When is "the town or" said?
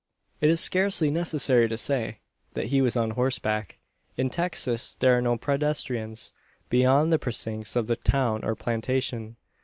7.85-8.55